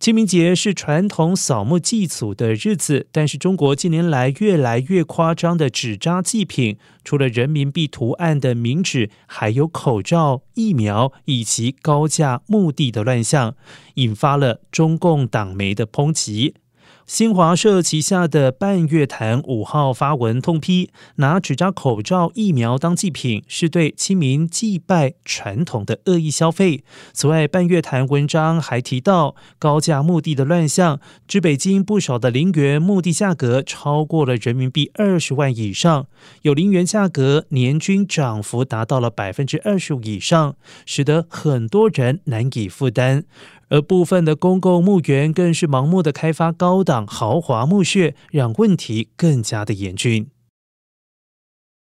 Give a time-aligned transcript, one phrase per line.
[0.00, 13.54] 清明节是传统扫墓祭祖的日子，但是中国近年来越来越夸张的纸扎祭品，除了人民币图案的冥纸，还有口罩、疫苗以及高价墓地的乱象，
[13.96, 16.54] 引发了中共党媒的抨击。
[17.10, 26.84] 新华社旗下的半月谈五号发文痛批，拿纸扎口罩、疫苗当祭品，是对清明祭拜传统的恶意消费。
[27.12, 36.06] 此外，半月谈文章还提到，高价墓地的乱象，指北京不少的陵园墓地价格超过了人民币二十万以上，
[36.42, 40.54] 有陵园价格年均涨幅达到了百分之二十五以上，
[40.86, 43.24] 使得很多人难以负担。
[43.70, 50.28] 而部分的公共墓园更是盲目的开发高档豪华墓穴，让问题更加的严峻。